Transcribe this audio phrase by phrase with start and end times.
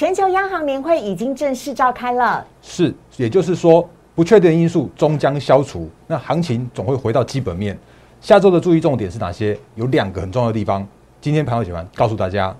[0.00, 7.78] 全球央行年会已经正式召开了，是，也就是说，不确定因素终将消除，那行情总会回到基本面。
[8.18, 9.60] 下周的注意重点是哪些？
[9.74, 10.88] 有两个很重要的地方，
[11.20, 12.56] 今天盘后解盘告诉大家。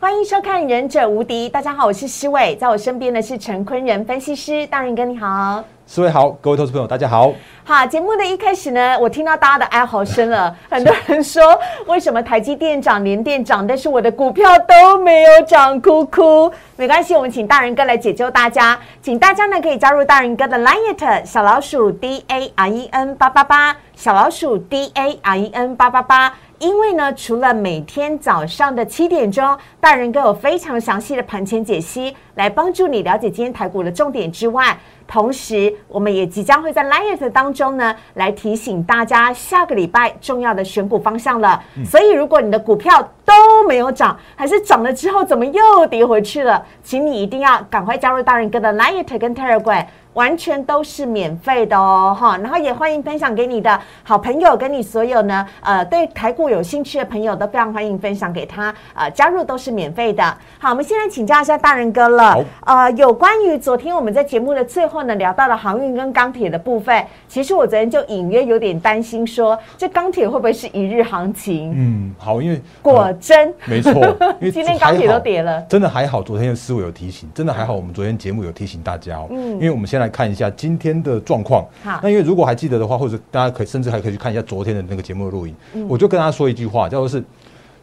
[0.00, 1.48] 欢迎收看《忍者无敌》。
[1.50, 4.64] 大家好，我是施伟，在我身边的是陈坤仁分析师。
[4.68, 7.32] 大仁哥你好，施伟好，各位投资朋友大家好。
[7.64, 10.54] 好，节目的一开始呢，我听到大家的哀嚎声了。
[10.70, 11.42] 很多人说，
[11.86, 15.80] 为什么台积电涨、联电涨，但是我的股票都没有涨？
[15.80, 18.78] 哭哭，没关系，我们请大仁哥来解救大家。
[19.02, 26.32] 请大家呢可以加入大仁哥的 Line 小老鼠 D A R E N 八八八，小老鼠 D A R E N 八八八。
[26.58, 41.62] 因为呢，除了每天早上的七点钟，大人哥有非常详细的盘前解析，来帮助你了解今天台股的重点之外，同时我们也即将会在 Light 当中呢，来提醒大家下个礼拜重要的选股方向了。
[41.84, 43.32] 所以，如果你的股票都
[43.68, 49.86] 没有涨，还是涨了之后怎么又跌回去了，请你一定要赶快加入大人哥的 Light 跟 Telegram。
[50.14, 60.24] 完全都是免费的哦，哈，然后也欢迎分享给你的好朋友，跟你所有呢，呃，对台股有兴趣的朋友都非常欢迎分享给他，呃，加入都是免费的。
[60.58, 71.72] 好，我们现在请教一下大人哥了，呃，有关于昨天我们在节目的最后呢聊到了航运跟钢铁的部分，其实我昨天就隐约有点担心，说这钢铁会不会是一日行情？
[71.76, 73.54] 嗯，好，因为果真。
[73.66, 73.92] 没错，
[74.40, 80.08] 因为 今天钢铁都跌了，真的还好，昨天的思维有提醒，真的还好，我们昨天节目有提醒大家哦，嗯，因为我们先来。
[80.18, 81.64] 看一下今天的状况。
[81.84, 85.54] 好，那因为如果还记得的话，或者大家可以甚至还可以去看一下昨天的那个节目的录影。
[85.86, 87.22] 我就跟大家说一句话，叫做是：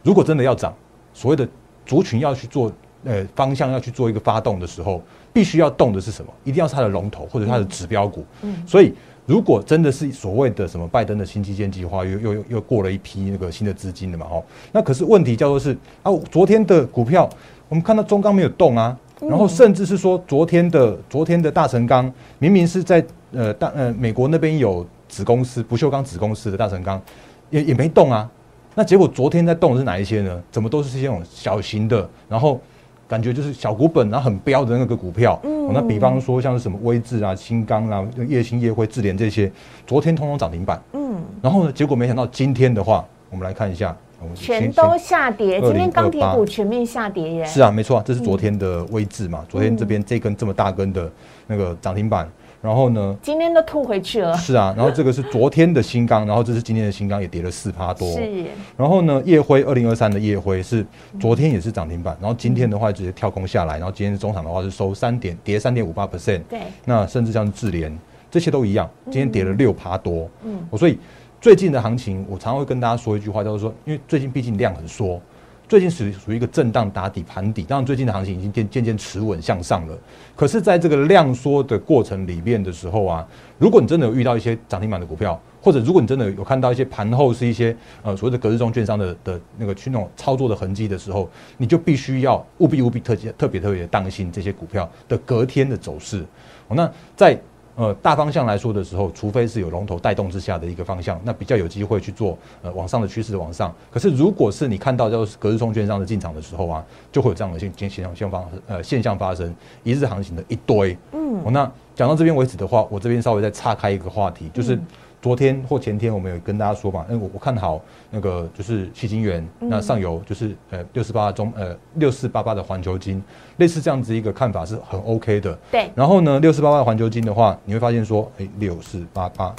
[0.02, 0.74] 如果真的要涨，
[1.14, 1.48] 所谓的
[1.86, 2.70] 族群要去做
[3.04, 5.00] 呃方向要去做一个发动的时候，
[5.32, 6.30] 必须要动的是什么？
[6.44, 8.26] 一定要是它的龙头或者它的指标股。
[8.42, 8.92] 嗯，所以
[9.24, 15.72] 如果真的是所谓的什么拜登的新基建计划又又又又过了一批那个新的资金的嘛，哦，那可是问题叫做是
[16.02, 17.30] 啊，昨天的股票
[17.68, 18.94] 我们看到中钢没有动啊。
[19.20, 27.00] 然后甚至是说，昨天的昨天的大成钢，明明是在呃大呃美国那边有子公司不锈钢子公司的大成钢，
[27.48, 28.28] 也也没动啊。
[28.74, 30.42] 那结果昨天在动的是哪一些呢？
[30.50, 32.60] 怎么都是这种小型的，然后
[33.08, 35.40] 感觉就是小股本，然后很标的那个股票。
[35.44, 35.72] 嗯。
[35.72, 39.50] 那比方说像是什么威智啊、新钢啊、叶兴业辉、智联这些，
[39.86, 40.78] 昨天通通涨停板。
[40.92, 41.16] 嗯。
[41.40, 43.96] 然后呢，结果没想到今天的话，我们来看一下。
[44.34, 47.44] 全都下跌，今天钢铁股全面下跌耶。
[47.44, 49.44] 是啊，没错，这是昨天的位置嘛。
[49.48, 51.10] 昨天这边这根这么大根的
[51.46, 52.28] 那个涨停板，
[52.62, 54.36] 然后呢，今天都吐回去了。
[54.36, 58.10] 是啊，然后这个是昨天的新钢，然后这是今天的新钢也跌了四趴多。
[58.12, 58.46] 是。
[58.76, 60.84] 然后呢，夜辉二零二三的夜辉是
[61.20, 66.40] 昨天也是涨停板，然后今天的话直接跳空下来，然后今天中场的话是收三点跌三点五八 percent。
[66.48, 66.60] 对。
[66.86, 67.96] 那甚至像智联
[68.30, 70.28] 这些都一样，今天跌了六趴多。
[70.42, 70.58] 嗯。
[70.70, 70.98] 我所以。
[71.46, 75.22] 最近的行情，我常常会跟大家说一句话，就是说，因为最近毕竟量很缩，
[75.68, 79.96] 最近属属于一个震荡打底盘底，当然最近的行情已经渐渐渐持稳向上了。
[80.34, 83.24] 可是，在这个量缩的过程里面的时候啊，
[83.58, 96.26] 如果你真的有遇到一些涨停板的股票，或者如果你真的有看到一些盘后是一些呃所谓的隔日中券商的的那个去那种操作的痕迹的时候，你就必须要务必务必特别特别特别当心这些股票的隔天的走势。
[96.70, 97.40] 那在
[97.76, 103.72] 呃，大方向来说的时候，除非是有龙头带动之下的一个方向，那比较有机会去做呃往上的趋势往上。
[103.90, 109.54] 可是，如果是你看到就是隔日冲券商的进场的时候啊，就会有这样的现现象现方呃现象发生，
[109.84, 110.96] 一日行情的一堆。
[111.12, 114.78] 嗯，那讲到这边为止的话，我这边稍微再岔开一个话题，就是。
[115.26, 117.82] 昨天或前天，我们有跟大家说嘛，那我我看好
[118.12, 123.20] 那个就是细金元，那上游就是呃六四八中呃六四八八的环球金，
[123.56, 125.58] 类似这样子一个看法是很 OK 的。
[125.72, 125.90] 对。
[125.96, 129.52] 然后呢，六四八八的环球金的话，你会发现说，哎，六四八八，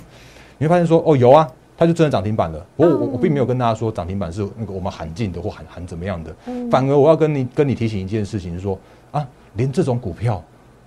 [0.58, 1.46] 你会发现说，哦，有啊，
[1.78, 2.66] 它就真的涨停板了。
[2.78, 6.34] 我我我并没有跟大家说涨停板是那个我们喊进的或喊喊怎么样的，
[6.72, 8.80] 反而我要跟你跟你提醒一件事情，是说
[9.12, 10.42] 啊，连这种股票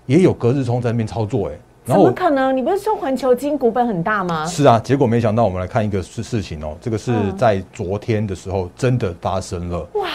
[0.06, 1.59] 也有隔日冲在那边操作，哎。
[1.85, 2.56] 怎么可能？
[2.56, 4.47] 你不是说环球金股本很大吗？
[4.47, 6.77] 是啊，结果没想到，我们来看一个事事情哦。
[6.81, 9.88] 这个是在昨天的时候真的发生了。
[9.94, 10.09] 哇！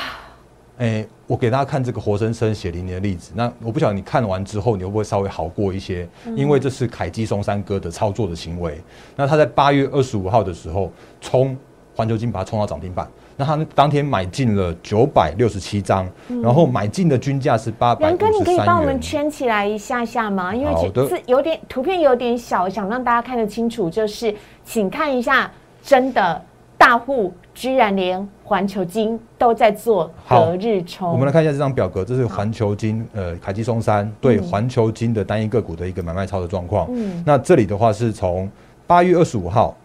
[0.77, 3.31] 哎，我给大家看这个活生生血淋淋的例子。
[3.33, 6.07] 那我不晓得你看完之后，你会不会稍微好过一些？
[6.35, 8.81] 因为这是凯基松山哥的操作的行为。
[9.15, 10.91] 那他在八月二十五号的时候
[11.21, 11.56] 冲
[11.95, 13.09] 环球金，把它冲到涨停板。
[13.37, 16.07] 那他当天买进了九百六十七张，
[16.41, 20.55] 然后买进的均价是八百杨哥，你可以帮我们圈起来一下下吗？
[20.55, 20.73] 因为
[21.09, 23.89] 是有点图片有点小，想让大家看得清楚。
[23.89, 24.33] 就是，
[24.63, 25.51] 请看一下
[25.83, 26.41] 真的
[26.77, 31.11] 大户居然连环球金都在做隔日冲。
[31.11, 36.87] 我们来看一下这张表格，这是环球金呃凯基松山对环球金的单一个股的一个买卖超的状况。
[36.93, 38.49] 嗯，那这里的话是从
[38.87, 39.75] 八月二十五号，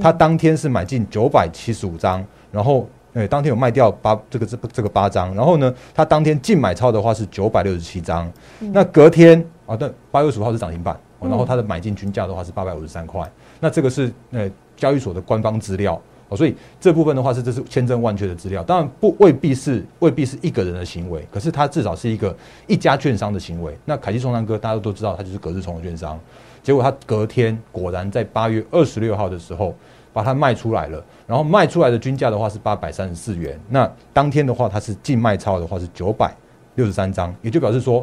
[0.00, 2.84] 他当天是买进九百七十五张，然后。
[3.16, 8.30] 对，当天有卖掉八这个这这个八张，然后呢，他当天净买超的话是九百六十七张，
[8.60, 13.26] 那隔天啊，但，八月十五号是涨停板，然后它的买进均价的话是八百五十三块，
[13.58, 14.46] 那这个是呃
[14.76, 15.98] 交易所的官方资料
[16.28, 22.36] 哦，所以这部分的话是这是千真万确的资料，当然不未必是未必是一个人的行为，可是它至少是一个
[22.66, 23.74] 一家券商的行为。
[23.86, 26.20] 那凯基松山哥大家都知道，他就是隔日冲的券商，
[26.62, 29.74] 结果他隔天果然在八月二十六号的时候。
[30.16, 33.60] 把它卖出来了，然后卖出来的均价的话是八百三十四元。
[33.68, 36.34] 那当天的话，它是净卖超的话是九百
[36.76, 38.02] 六十三张，也就表示说，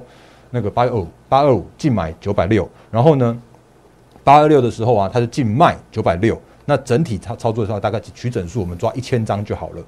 [0.52, 3.36] 那个八二五八二五净买九百六，然后呢，
[4.24, 6.40] 八二六的时候啊，它是净卖九百六。
[6.66, 9.84] 那整体操操作的话，大概取整数，我们抓一千张就好了。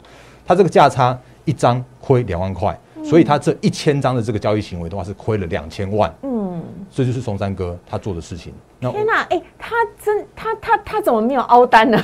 [0.48, 2.76] 它这个价差一张亏两万块。
[3.04, 6.60] 所以它这一千张的这个交易行为的话是亏了两千万，嗯，
[6.96, 8.54] 这就是松山哥他做的事情。
[8.80, 12.02] 天哪，哎，他真他他他怎么没有凹单呢？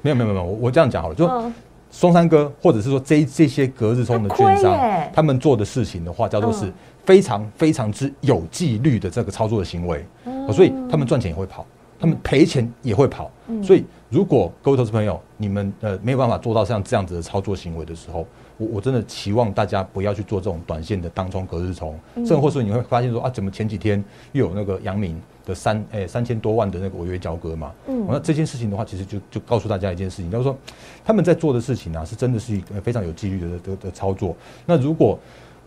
[0.00, 1.28] 没有没有没有，我我这样讲好了，就
[1.90, 4.74] 松山哥或者是说这这些隔日冲的券商，
[5.12, 6.72] 他们做的事情的话，叫做是
[7.04, 10.02] 非常非常之有纪律的这个操作的行为，
[10.50, 11.66] 所以他们赚钱也会跑，
[11.98, 13.30] 他们赔钱也会跑。
[13.62, 18.26] 所以如果各位投资朋友你们呃没有办法做到像这样子的操作行为的时候，
[18.60, 27.72] 我我真的期望大家不要去做这种短线的当冲隔日冲，甚至或是你会发现说啊，怎么前几天又有那个阳明的三诶三千多万的那个违约交割嘛？
[27.88, 30.54] 嗯，那这件事情的话，其实就就告诉大家一件事情，就是说
[31.02, 34.36] 他们在做的事情呢，是真的是一个非常有纪律的的的操作。
[34.66, 35.18] 那如果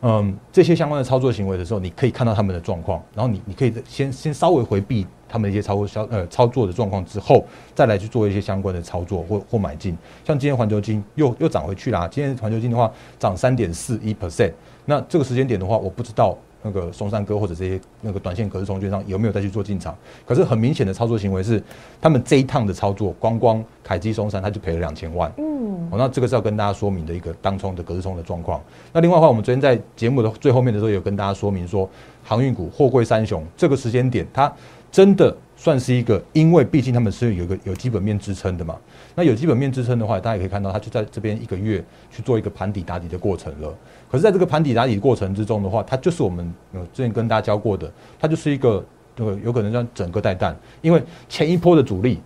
[0.01, 5.07] 嗯这些相关的操作行为的时候，你可以看到他们的状况，然后你你可以先先稍微回避。
[5.33, 7.43] 他们一些操作销呃操作的状况之后，
[7.73, 12.07] 再来去做一些相关的操作或或买进，像今天环球金又又涨回去啦。
[12.07, 14.51] 今天环球金的话涨三点四一 percent，
[14.85, 19.97] 那这个时间点的话，我不知道那个松山哥或者这些那个短线隔日冲券商有没有再去做进场。
[20.23, 21.59] 可是很明显的操作行为是，
[21.99, 25.33] 他们这一趟的操作，光光凯基松山他就赔了两千万。
[25.37, 28.61] 嗯，哦，那这个是要跟大家说明的一个当冲的隔日冲的状况。
[28.93, 31.89] 那另外的话，我们昨天在节目的最后面的时候有跟大家说明说，
[32.23, 34.53] 航运股货柜三雄这个时间点它。
[34.93, 38.77] 真的算是一个，因为毕竟他们是有一个有基本面支撑的嘛。
[39.15, 43.75] 那有基本面支撑的话，大家也可以看到，它就在这边一个月去做一个盘底打底的过程了。
[44.07, 48.85] 可是，在这个盘底打底的过程之中的话，它就是我们呃之前跟大家教过的，它就是一个
[49.15, 52.21] 个有可能让整个带弹，因为前一波的主力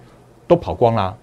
[0.46, 1.16] 都跑光啦。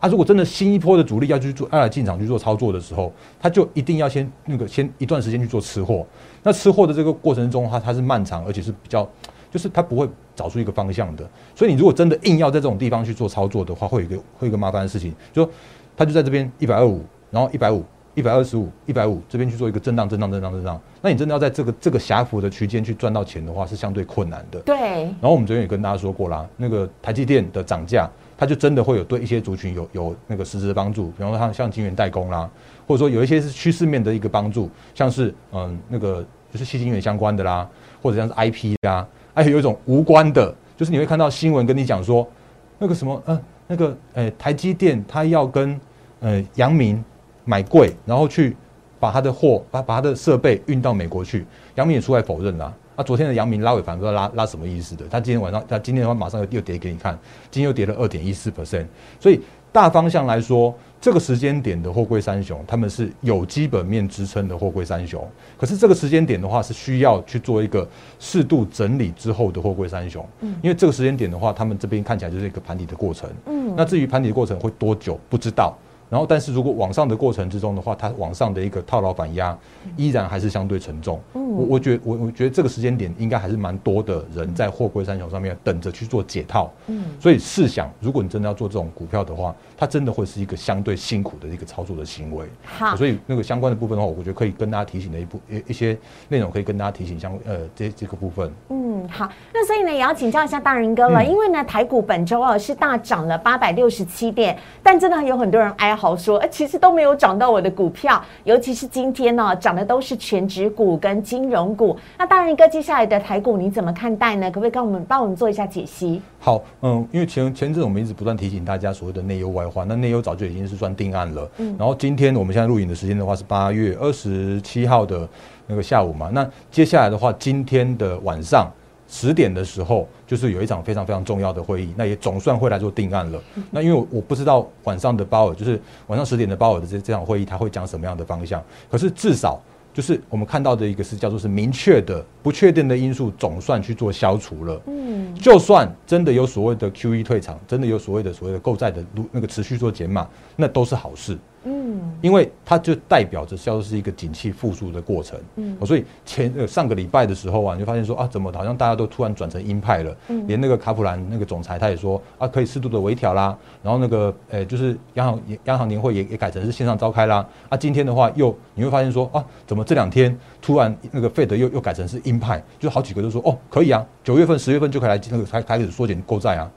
[0.00, 6.04] 啊，如果真的新一波的主力要去做要来进场去做操作的时候，他就一定要先那个先一段时间去做吃货。
[6.42, 9.08] 那吃货的这个过程中，它它是漫长，而且是比较。
[9.50, 15.52] 就是他不会找出一个方向的，所以你如果真的硬要在这种地方去做操作的话，会有一个会有一个麻烦的事情，就说
[15.96, 17.84] 他就在这边一百二五，然后一百五、
[18.14, 24.60] 一百二十五、一百五这边去做一个震荡、震荡、震荡、震荡，那你真的要在这个这个狭幅的区间去赚到钱的话，是相对困难的。
[24.60, 24.76] 对。
[24.76, 32.48] 然后我们昨天也跟大家说过啦，那个台积电的涨价，它就真的会有对一些族群有有那个实质的帮助，比方说像像晶圆代工啦，
[32.86, 37.68] 或者说有一些是趋势面的一个帮助，像是嗯那个就是细晶圆相关的啦，
[38.02, 39.06] 或者像是 IP 啦。
[39.42, 42.28] 还有一种无关的，就是你会看到新闻跟你讲说，
[42.76, 45.80] 那个什么，呃，那个，呃，台积电他要跟，
[46.20, 47.02] 呃，阳明
[47.44, 48.56] 买贵，然后去
[48.98, 51.46] 把他的货，把把他的设备运到美国去，
[51.76, 52.74] 阳明也出来否认了。
[53.02, 57.18] 昨天的阳明拉尾盘不知道拉拉什么意思的，他今天晚上，他今天的话马上又又跌给你看，
[57.50, 58.86] 今天又跌了二点一四 percent，
[59.20, 59.40] 所以
[59.72, 60.74] 大方向来说。
[61.00, 65.24] 这个时间点的货柜三雄，他们是有基本面支撑的货柜三雄。
[65.56, 67.88] 可是这个时间点的话，是需要去做一个
[68.18, 70.26] 适度整理之后的货柜三雄。
[70.40, 73.30] 嗯，因为这个时间点的话，他们这边看起来就是一个盘底的过程。
[73.46, 75.72] 嗯，那至于盘底的过程会多久，不知道。
[76.10, 79.56] 然后，但是如果往上的过程之中的话，它往上的一个套牢反压
[79.96, 81.20] 依然还是相对沉重。
[81.34, 86.72] 嗯，我我觉我我觉得这个时间点应该还是蛮多的人在货柜三雄上面等着去做解套。
[86.86, 92.46] 嗯，所以试想，如果你真的要做这种股票的话，它真的会是一个相对辛苦的一个操作的行为。
[92.64, 95.96] 好，所以那个相关的部分的话，我觉得可以跟大家提醒的一部一一些
[96.28, 98.50] 内容，可以跟大家提醒相呃这这个部分。
[98.70, 106.78] 嗯，好，那所以呢也要请教一下大人哥了，因为呢台股本周二是大涨了八百六十七点，但真的有很多人哀嚎说，哎，其实。
[106.78, 111.98] 都没有涨到我的股票，尤其是今天呢，涨的都是全指股跟金融股。
[112.16, 114.48] 那大仁哥，接下来的台股你怎么看待呢？
[114.48, 116.22] 可不可以跟我们帮我们做一下解析？
[116.38, 121.50] 好，嗯，因为前前阵我们一直不断提醒大家所谓的内忧外患，那内忧早就已经是算定案了。
[121.58, 125.28] 嗯，然后今天我们现在录影的时间的话是八月二十七号的
[125.66, 128.70] 那个下午嘛，那接下来的话，今天的晚上
[129.08, 133.40] 十点的时候，就是有一场非常非常重要的会议，那也总算会来做定案了。
[133.70, 138.62] 那因为我不知道晚上的鲍尔，就是晚上十点的鲍尔的这这场会议，他会讲什么样的方向。
[138.90, 139.60] 可是至少
[139.92, 144.80] 就是我们看到的一个是叫做是明确的不确定的因素，总算去做消除了。
[144.86, 151.36] 嗯，就算真的有所谓的 Q E 退场，真的有所谓的所谓的购债的那个持续做减码，那都是好事。
[151.70, 155.38] 嗯，因为它就代表着叫做是一个景气复苏的过程。
[155.56, 160.16] 嗯，所以前呃上个礼拜的时候啊，你就发现说啊，怎么好像大家都突然转成鹰派了？
[160.28, 163.54] 嗯，连那个卡普兰那个总裁他也说啊，可以适度的微调啦。
[163.82, 167.46] 然后那个呃，就是央行央行年会也也改成是线上召开啦。
[167.68, 172.62] 啊，今天的话又你会发现说啊，怎么这两天突然那个费德又又改成是鹰派？
[172.78, 176.70] 就好几个都说哦，可以啊，九月份、十月份就可以来那个开开始缩减购债啊。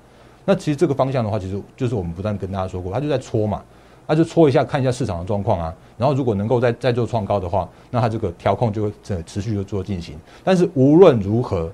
[0.44, 3.64] 那其实这个方向的话，其实就是我们不断跟大家说过，他就在搓嘛。
[4.08, 10.16] 他就搓一下，看一下市场的状况啊，然后如果能够再再做创高的话，那它这个调控就会持持续的做进行。
[10.44, 11.72] 但是无论如何，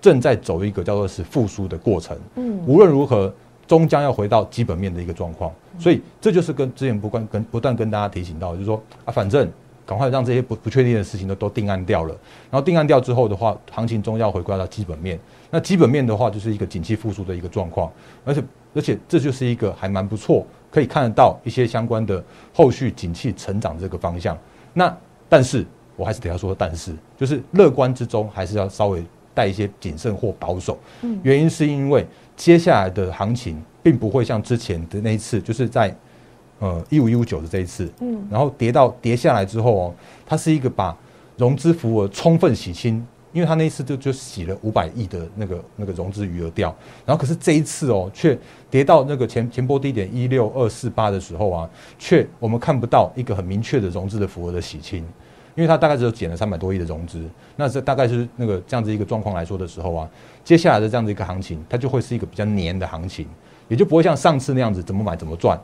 [0.00, 2.16] 正在走一个叫做是复苏的过程。
[2.36, 3.32] 嗯，无论如何，
[3.66, 5.52] 终将要回到基本面的一个状况。
[5.78, 9.50] 所以这就是跟之前不断跟不断跟大家提醒到，就是说啊，反正
[9.84, 12.14] 赶快让这些不不确定的事情都都定案掉了。
[12.50, 15.18] 然后定案掉之后的话，行情终要回归到基本面。
[15.50, 17.90] 那基本面的话，就是一个景气复苏的一个状况，
[18.24, 18.42] 而且
[18.74, 20.46] 而且这就是一个还蛮不错。
[20.72, 22.22] 可以看得到一些相关的
[22.54, 24.38] 后续景气成长这个方向，
[24.72, 24.96] 那
[25.28, 30.78] 但是我还是得要说，但是就是乐观之中还是要稍微带一些谨慎或保守。
[31.02, 35.92] 嗯，原因是因为接下来的行情并不会像之前的那一次，就是在
[36.60, 40.96] 呃一五一五九的这一次，嗯，然后跌到跌下来之后哦，它是一个把
[41.36, 43.04] 融资服务充分洗清。
[43.32, 46.74] 因为他那一次就就洗了五百亿的那个那个融资余额掉，
[47.06, 48.36] 然后可是这一次哦，却
[48.68, 54.98] 跌到那个前前波低点一六二四八的时候啊，却我们看不到一个很明确的融资的符额的洗清，
[55.54, 60.08] 因为它大概只有减了三百多亿的融资，那这大概是那个这样子一个状况来说的时候啊，
[60.42, 63.28] 接下来的这样子一个行情，它就会是一个比较黏的行情，
[63.68, 65.56] 也就不会像上次那样子怎么买怎么赚。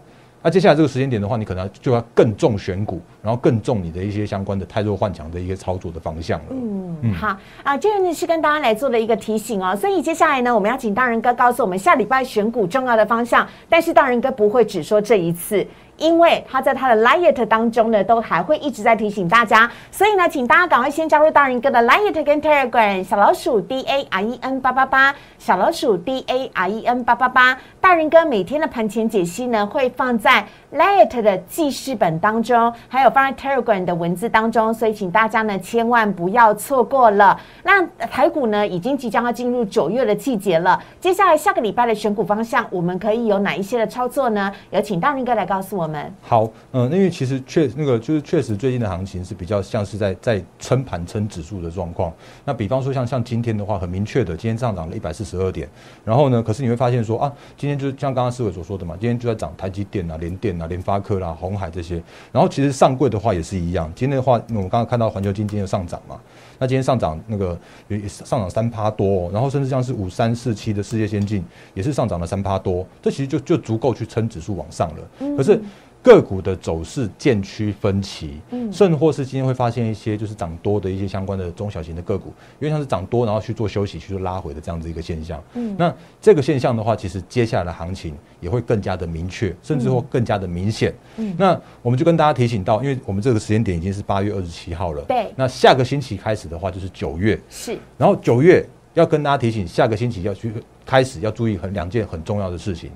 [0.46, 6.46] 那接下来这个时间点的话，你可能就要更重选股，然后更重你的一些相关的太弱换强的一些操作的方向了。
[6.52, 9.74] 嗯，好啊，这个呢是跟大家来做的一个提醒哦。
[9.74, 13.44] 所以接下来呢，我们要请大人哥告诉我们下礼拜选股重要的方向。
[13.68, 15.66] 但是大人哥不会只说这一次。
[15.98, 26.68] 因为他在他的 liet 当中呢，都还会一直在提醒大家，所以呢，请大家赶快先加入大人哥的 liet 跟 telegram 小老鼠 d a r e n 八八八小老鼠 d a r
[26.68, 30.46] e n 八八八，大人哥每天的盘前解析呢，会放在
[30.76, 37.38] liet 的记事本当中，还有放在 telegram 的文字当中，所以请大家呢千万不要错过了。
[37.62, 44.52] 那台股呢，已经即将要进入九月的季节了，接下来下个礼拜的选股方向，我们可以有哪一些的操作呢？
[44.70, 46.12] 有请大人哥来告诉我们。
[46.20, 52.12] 好，嗯，因为其实确那个就是确实最近的行情是比较像是在在撑盘撑指数的状况。
[52.44, 55.68] 那比方说像像今天的话，很明确的，今天上涨了一百四十二点。
[56.04, 62.02] 然后呢，可是你会发现说啊，今天就像刚刚思伟所说的嘛，今天就在涨台积电啊、联电啊、联发科啦、红海这些。
[62.32, 66.20] 然后其实上柜的话也是一样，今天的话，我们刚刚看到环球金今天上涨嘛，
[66.58, 67.58] 那今天上涨那个
[67.88, 71.44] 也上涨三趴多，然后甚至像是五三四七的世界先进
[71.74, 75.36] 也是上涨了三趴多，这其实就就足够去撑指数往上了。
[75.36, 75.60] 可是。
[76.06, 82.28] 个股的走势渐趋分歧，嗯，甚或是今天会发现一些就是涨多的一些相关的中小型的个股，
[82.60, 100.52] 因为像是涨多然后去做休息去做拉回的这样子一个现象，嗯，那这个现象的话，其实接下来的行情也会更加的明确，甚至或更加的明显，嗯，那我们就跟大家提醒到，因为我们这个时间点已经是八月二十七号了，对，那下个星期开始的话就是九月，是，然后九月要跟大家提醒，下个星期要去
[100.84, 102.92] 开始要注意很两件很重要的事情。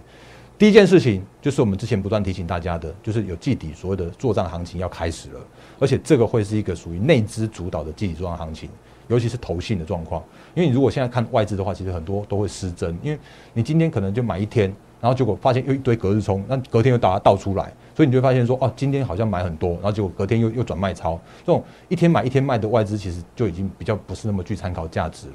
[0.60, 5.40] 第一件事情就是我们之前不断提醒大家的，就是有季底所有的做账行情要开始了，
[5.78, 8.68] 而且这个会是一个属于内资主导的季底做账行情，
[9.08, 10.22] 尤其是投信的状况。
[10.54, 13.18] 因为你如果现在看外资的话，其实很多都会失真，因为
[13.54, 17.72] 你今天可能就买一天，然后结果发现又一堆隔日冲，那隔天又把它倒出来。
[18.00, 25.26] 所以你就发现说，哦，今天好像买很多，然后结果隔天又又转卖超，这种一天买一天卖的外资，其实就已经比较不是那么具参考价值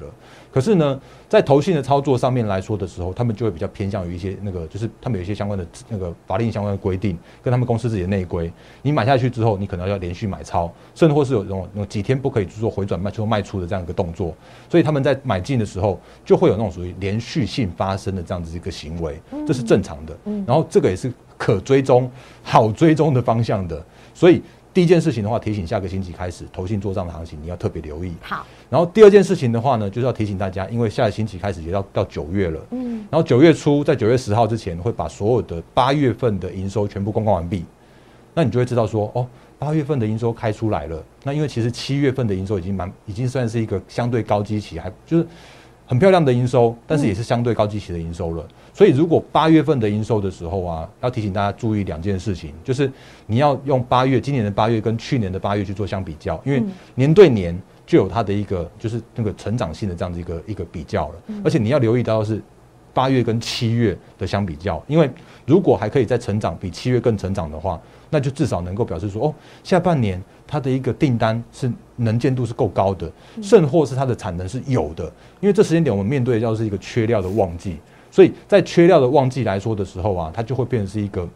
[0.50, 8.52] 可是呢，在投信的操作上面来说的时候，他们就会比较偏向于一些那个，就是他们有一些相关的那个法令相关的规定，跟他们公司自己的内规。
[8.82, 14.34] 你买下去之后，你可能要连续买超，甚至或是有那种那种几天不可以做回转卖出卖出的这样一个动作。
[14.68, 20.18] 所以他们在买进的时候，就会有那种属于连续性发生的这样子一个行为，这是正常的。
[20.44, 21.12] 然后这个也是。
[21.36, 22.10] 可追踪、
[22.42, 28.12] 好追踪的方向的，所以第一件事情的话，提醒下个星期开始投信做账的行情，你要特别留意。
[28.20, 37.64] 好，然后第二件事情的话呢，就是要提醒大家，因为下个星期开始也要到九月了，嗯，然后九月初在九月十号之前会把所有的八月份的营收全部公告完毕，
[38.34, 39.26] 那你就会知道说，哦，
[39.58, 41.02] 八月份的营收开出来了。
[41.22, 45.26] 那因为其实七月份的营收已经蛮，已经算是一个相对高基期，还就是。
[45.88, 48.44] 很漂亮的营收，但是也是相对高基期的营收了。
[48.76, 52.92] 所以如果八月份的营收的时候啊，要提醒大家注意两件事情，就是
[53.26, 56.62] 你要用八月今年的八月跟去年的八月去做相比较，因为
[56.94, 61.14] 年对年就有它的一个就是那个成长性的这样的一个一个比较了。
[61.42, 62.38] 而且你要留意到是
[62.92, 65.08] 八月跟七月的相比较，因为
[65.46, 67.80] 如果还可以再成长比七月更成长的话，
[68.10, 73.10] 那就至少能够表示说哦，下半年它的一个订单是能见度是够高的，
[73.42, 75.04] 甚或是它的产能是有的。
[75.40, 77.78] 因为这时间点我们面对的要是一个缺料的旺季。
[78.16, 81.28] 所以在缺料的旺季来说的时候啊，它就会变成是一个，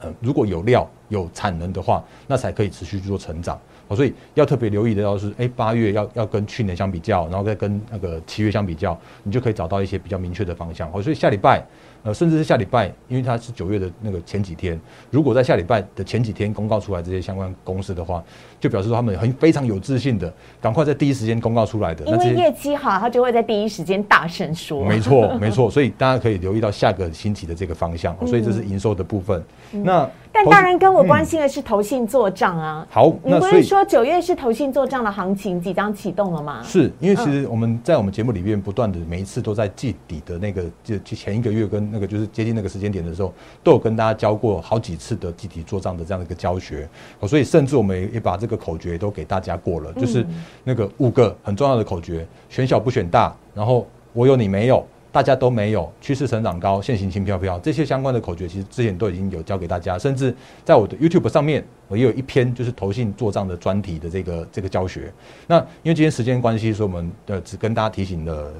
[0.00, 3.60] 呃，如果有料有产能的话，那才可以持续去做成长。
[3.94, 10.90] 所以要特别留意的要是，哎，八月要要跟去年相比较，然后再跟那个七月相比较，你就可以找到一些比较明确的方向。
[10.90, 11.62] 好所以下礼拜。
[12.04, 18.22] 呃，甚至是下礼拜，因为它是九月的那个前几天，如果在下礼拜的前几天公告出来这些相关公司的话，
[18.60, 22.04] 就表示说他们很非常有自信的，赶快在第一时间公告出来的。
[22.06, 24.84] 因为业绩好，他就会在第一时间大声说。
[24.84, 28.16] 没错， 没错，所以大家可以留意到下个星期的这个方向。
[28.26, 29.42] 所以这是营收的部分。
[29.70, 30.08] 那。
[30.30, 32.86] 但当然，跟我关心的是投信做账啊。
[32.90, 36.62] 好，你不是说九月是投信做账的行情即将启动了吗？
[36.62, 43.32] 是因为其实我们在我们节目里面不断的每一次都在季底的那个就前一个月跟那个就是接近那个时间点的时候，
[43.64, 46.86] 都有跟大家教过好几次的集体做账的这样的一个教学。
[47.26, 50.26] 所以甚至我们也把这个口诀都给大家过了，就是
[50.64, 54.84] 那个五个很重要的口诀：选小不选大，然后我有你没有。
[55.10, 60.32] 大家都没有趋势成长高，现行轻飘飘这些相关的口诀，其实之前都已经有教给大家，甚至
[60.66, 65.10] 在我的 YouTube 上面，我也有一篇就是投信做账的专题的这个这个教学。
[65.46, 68.52] 那因为今天时间关系，所以我们的只跟大家提醒了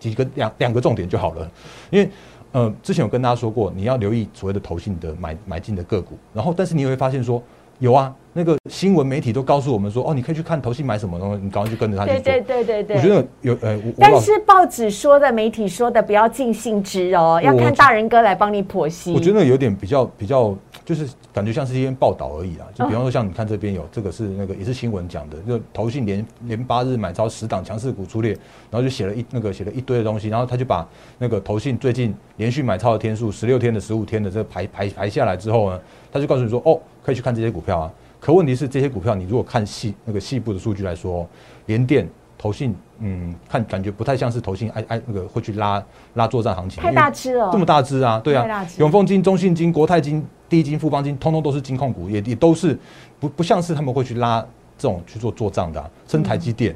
[0.00, 1.48] 几个两两个重点就好了。
[1.90, 2.08] 因为
[2.52, 7.40] 呃，之前有跟大家说过，你要留意所谓的投信的买买进的个股，然后但是你也会发现说。
[7.80, 12.20] 有啊，那个新闻媒体都告诉我们说，哦，你可以去看投信买什么，东西你赶快去跟着他去做。
[12.20, 12.96] 对对对对对。
[12.96, 19.12] 我觉得有呃，但是报纸说的、媒体说的，不要尽信之哦，要看大人哥来帮你剖析。
[19.14, 20.52] 我觉得有点比较比较，
[20.84, 22.66] 就是感觉像是一篇报道而已啊。
[22.74, 28.32] 就比方说，像你看这边有这个是那个也是新闻讲的，就投信连连八日买超十档强势股出列，
[28.68, 30.84] 然后就写了一那个写了一堆的东西，然后他就把
[31.18, 35.80] 那个投信最近连续买超的天数，十六天的、十五天的这个排排排下来之后呢，
[36.12, 36.80] 他就告诉你说，哦。
[37.04, 37.92] 可以去看这些股票啊，
[38.24, 41.28] 可问题是这些股票，你如果看细那个细部的数据来说，
[41.66, 42.08] 联电、
[42.38, 45.84] 投信，嗯，看感觉不太像是投信，哎哎，那个会去拉
[46.14, 52.78] 拉作战行情，太大只了，这么大只啊，对啊，永丰金、中信金、国泰金、第一金、富邦金，通通都是金控股，也也都是
[53.20, 54.40] 不不像是他们会去拉
[54.78, 56.74] 这种去做做账的，甚至台积电。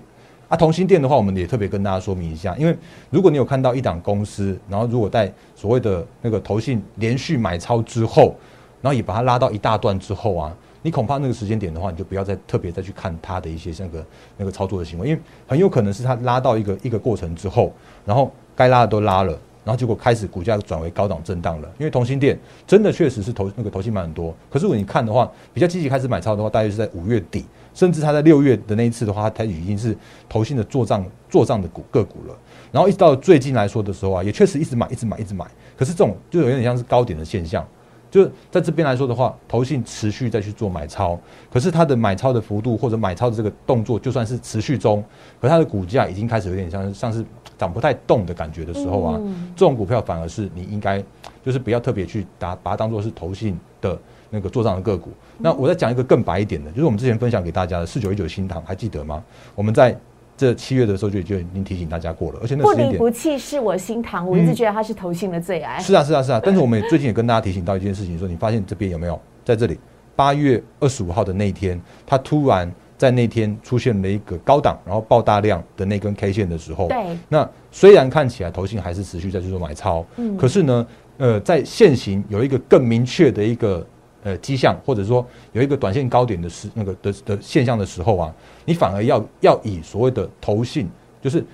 [0.51, 2.77] 啊，同心电的话，我们也特别跟大家说明一下，因为
[3.09, 8.35] 如果你有看到一档公司，然后如果在所谓的那个投信连续买超之后。
[8.81, 17.73] 然后也把它拉到一大段之后啊，你恐怕那个时间点的话，你就不要再特别再去看它的一些那个那个操作的行为，因为很有可能是它拉到一个一个过程之后，
[18.05, 19.33] 然后该拉的都拉了，
[19.65, 21.69] 然后结果开始股价转为高档震荡了。
[21.79, 29.97] 因为同心店真的确实是投那个投信买很多，可是如果你看的话，比较积极开始买超的话，大约是在五月底，甚至它在六月的那一次的话，它已经是
[30.29, 32.37] 投信的做账做账的股个股了。
[32.71, 35.45] 然后一直到最近来说的时候啊，也确实一直买一直买一直买，
[35.77, 37.67] 可是这种就有点像是高点的现象。
[38.11, 41.19] 就在这边来说的话，投信持续再去做买超，
[41.53, 45.05] 可是它的买超的幅度或者买超的这个动作，就算是持续中，
[45.41, 47.25] 可它的股价已经开始有点像像是
[47.59, 49.21] 涨不太动的感觉的时候啊，
[49.55, 51.03] 这种股票反而是你应该
[51.45, 53.99] 就是不要特别去打把它当做是投信的
[54.31, 55.11] 那个做账的个股。
[55.39, 59.23] 那我再讲一个更白一点的，就是我们之前分享给大家的四九一九新塘，还记得吗？
[59.55, 59.97] 我们在。
[60.39, 65.81] 这七月的时候就就已经提醒大家过了，而且那不离不弃是我心疼，我一直觉得它是投信的最爱。
[65.81, 69.77] 是啊是啊是啊，但是我们也最近也跟大家提醒到一件事情，说你发现这边有没有在这里
[70.15, 83.85] 八月二十五号的那一天，它突然在那天出现了一个高档，然后爆大量的那根 K 线的时候，对，那虽然看起来投信还是持续在去做买超，嗯，可是呢，呃，在现行有一个更明确的一个。
[84.25, 90.89] 呃，迹象或者说有一个短线高点的时那个的的现象的时候啊，你反而要要以所谓的投信，
[91.23, 91.45] 就是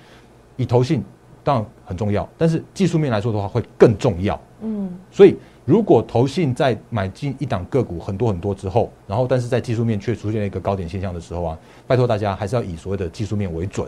[0.57, 1.03] 以投信
[1.43, 4.39] 当然很重要，但是技术面来说的话会更重要。
[4.61, 13.87] 嗯，所以如果投信在买进一档个股很多很多之后，然后但是在技术面却出现了一个高点现象的时候啊，拜托大家还是要以所谓的技术面为准，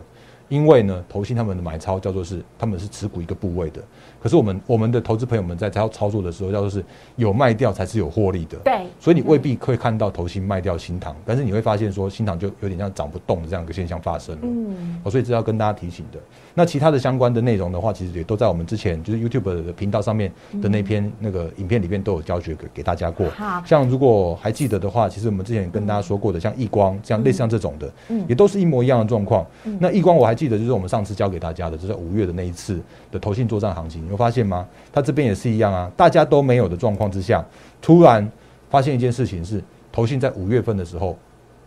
[0.50, 3.82] 因为呢，投信他们的买超叫做是他们是持股一个部位的。
[4.28, 6.84] 可是我们我们的投资朋友们在操操作的时候，叫做是
[7.16, 8.58] 有卖掉才是有获利的。
[8.58, 14.42] 对，所以你未必会看到投信卖掉新塘，但是你会发现说新塘就有点像涨不动的这样一个现象发生了。
[14.44, 16.20] 嗯，所以这要跟大家提醒的。
[16.54, 20.30] 那其他的相关的内容的话，其实也都在我们之前就是 YouTube 的频道上面
[20.62, 23.30] 的那篇那个影片里面都有教学给给大家过。
[23.30, 29.46] 好，像如果还记得的话，其实我们之前跟大家说过的，像易光这样类似像这种的，嗯，也都是一模一样的状况。
[29.80, 34.68] 那易光我还记得就是我们上次教给大家的，就是五月的那一次的投信作战行情，发现吗？
[34.92, 37.46] 它这边也是一样啊，大家都没有的状况之下，
[37.80, 38.28] 突然
[38.70, 41.16] 发现一件事情是，投信在五月份的时候，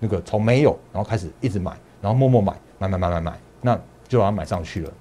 [0.00, 4.92] 那个从没有，然后开始一直买，然后默默买，买买买买买，那就把它买上去了，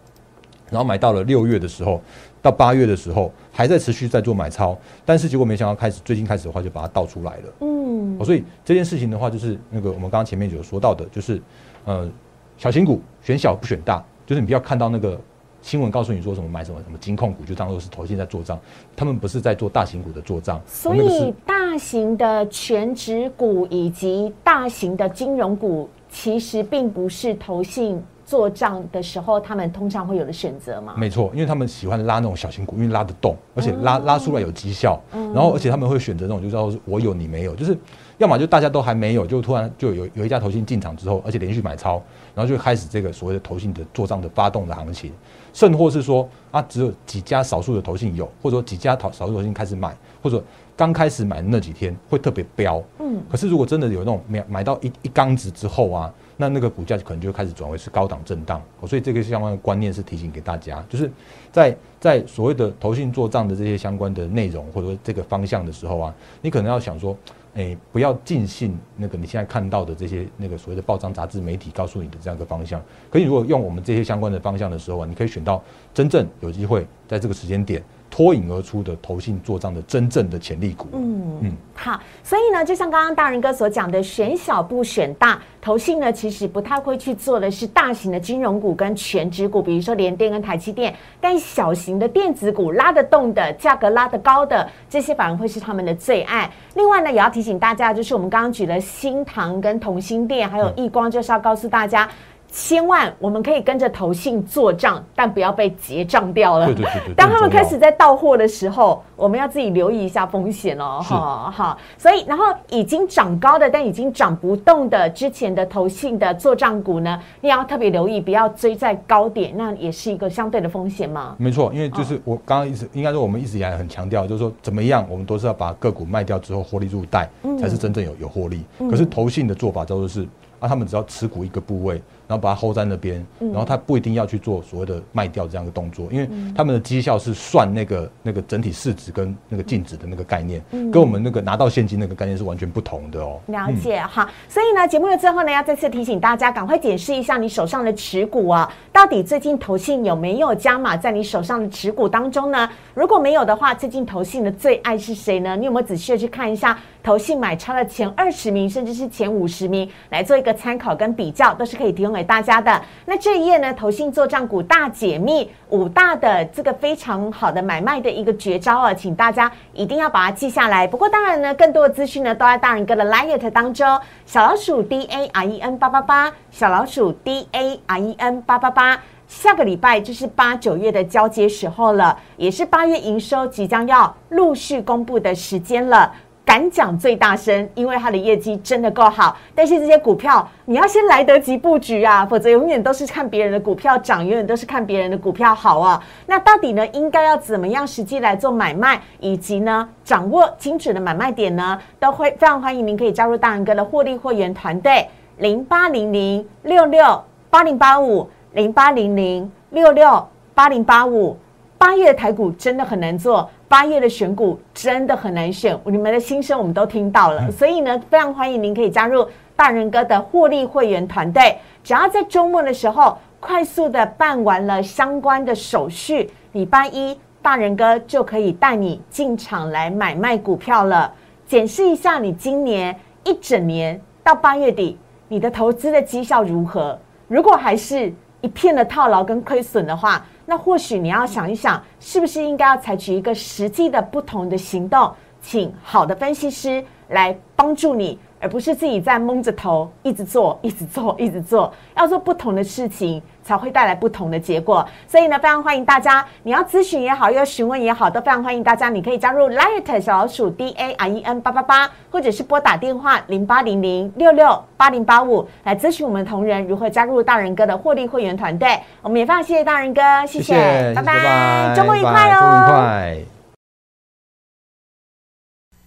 [0.69, 1.99] 然后买到了六月的时候，
[2.41, 11.41] 到八月的时候还在持续在做买超，但是结果没想到开始最近开始的话就把它倒出来了，嗯，所以这件事情的话就是那个我们刚刚前面有说到的，就是
[11.85, 12.09] 呃。
[12.57, 15.17] 小型股选小不选大，就是你不要看到那个
[15.61, 18.59] 新闻告诉你说什么买什么什么金控股，就当做是投信在做账，
[18.95, 20.61] 他们不是在做大型股的做账。
[20.65, 30.93] 所以大型的全职股以及大型的金融股，其实并不是投信做账的时候，他们通常会有的选择嘛？
[30.97, 37.77] 没错，因为他们喜欢拉那种小型股，因为拉得动，而且拉拉出来有绩效，然后而且他们会选择那种就叫我有你没有，就是
[38.19, 41.99] 要么就大家都还没有，就突然就有有一家投信进场之后，而且连续买超。
[42.35, 45.11] 然后就开始这个所谓的投信的做账的发动的行情，
[45.51, 50.41] 甚或是说啊，只有几家少数的投信有，或者说几家投少数投信开始买，或者
[50.77, 61.11] 刚开始买的那几天会特别飙，嗯，可是如果真的有那种买买到一一缸子之后啊，那那个股价可能就开始转为是高档震荡，所以这个相关的观念是提醒给大家，就是
[61.51, 67.17] 在在所谓的投信做账的这些相关的内容或者说这个方向的时候啊，你可能要想说。
[67.55, 72.81] 哎，不要尽信那个你现在看到的这些那个所谓的报章、杂志、媒体告诉你的这样一个方向。
[73.09, 75.61] 可以，如果用我们这些相关的方向的时候啊，你可以选到
[75.93, 77.83] 真正有机会在这个时间点。
[78.09, 80.87] 脱颖而出的投信做账的真正的潜力股。
[80.93, 96.51] 嗯嗯，好，所以呢，就像刚刚大仁哥所讲的，选小不选大，投信呢其实不太会去做的是大型的金融股跟全指股，比如说联电跟台积电，但小型的电子股拉得动的，价格拉得高的，这些反而会是他们的最爱。
[96.75, 102.09] 另外呢，也要提醒大家，就是我们刚刚举了新唐跟同心电，还有易光，就是要告诉大家。
[102.51, 106.65] 千万我们可以跟着投信做账，但不要被结账掉了。
[106.65, 107.13] 对对对对。
[107.13, 110.99] 当他们开始在到货的时候，我们要自己留意一下风险哦。
[111.01, 121.35] 好好，所以然后已经涨高的，但已经涨不动的之前的投信的做账股呢，你要特别留意，不要追在高点，那也是一个相对的风险嘛。
[121.37, 128.63] 没错，因为就是我刚刚一直应该说，我们一直以来很强调，就是说怎么样，我们都是要把个股卖掉之后获利入袋，才是真正有有获利。
[128.89, 130.27] 可是投信的做法叫做是
[130.59, 132.01] 啊，他们只要持股一个部位。
[132.29, 143.39] 然后把它 hold 在那边，然后他不一定要去做所谓的卖掉这样的动作，因为他们的绩效是算那个那个整体市值跟那个净值的那个概念，跟我们那个拿到现金那个概念是完全不同的哦。
[143.47, 152.69] 了解哈，所以呢，节目的最后呢，要再次提醒大家，赶快检视一下你手上的持股啊，到底最近投信有没有加码在你手上的持股当中呢？
[152.93, 155.57] 如果没有的话，最近投信的最爱是谁呢？
[155.57, 156.77] 你有没有仔细的去看一下？
[157.01, 162.81] 投信买超的前二十名，甚至是前五十名，来做一个参考跟比较，都是可以提供给大家的。
[163.05, 170.85] 那这一页呢，投信做账股大解密五大的这个非常好的买卖的一个绝招啊，请大家一定要把它记下来。
[170.85, 173.87] 不过当然呢，更多的资讯呢，都在大人哥的 Light 当中。
[174.25, 178.99] 小老鼠 D A R E N 八八八，小老鼠 D A R E N 八八八。
[179.27, 186.11] 下个礼拜就是八九月的交接时候了，也是八月营收即将要陆续公布的时间了。
[186.45, 189.37] 敢讲最大声，因为它的业绩真的够好。
[189.53, 196.03] 但是这些股票你要先来得及布局啊，否则永远都是看别人的股票涨，永远都是看别人的股票好啊。
[196.25, 201.79] 那到底呢，应该要怎么样实际来做买卖，以及呢掌握精准的买卖点呢？
[201.99, 211.37] 都会非常欢迎您可以加入大人哥的获利会员团队，零八零零六六八零八五零八零零六六八零八五。
[211.79, 213.49] 八月的台股真的很难做。
[213.69, 221.57] 八月的选股真的很难选，你们的心声我们都听到了，所以呢，非常欢迎您可以加入大人哥的获利会员团队。
[221.81, 231.13] 只要在周末的时候快速的办完了相关的手续，礼拜一大人哥就可以带你进场来买卖股票了。
[231.47, 234.97] 检视一下你今年一整年到八月底
[235.29, 236.99] 你的投资的绩效如何？
[237.29, 238.11] 如果还是
[238.41, 248.17] 一片的套牢跟亏损的话，那或许你要想一想，是不是应该要采取一个实际的不同的行动，请好的分析师来帮助你。
[248.39, 254.87] 而不是自己在蒙着头一直做，一直做，一直做，要做不同的事情，才会带来不同的结果。
[255.07, 258.89] 所以呢，非常欢迎大家，你要咨询也好，要询问也好，都非常欢迎大家。
[258.89, 268.79] 你可以加入 Light 小老鼠 D A R E N 八八八，或者是拨打电话零八零零六六八零八五来咨询我们同仁如何加入大人哥的获利会员团队。
[269.01, 273.38] 我们也非常谢谢大人哥，谢谢，拜拜，周末愉快哦。